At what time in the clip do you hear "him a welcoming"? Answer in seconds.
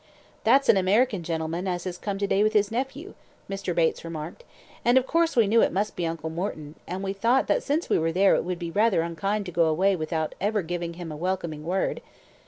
10.95-11.63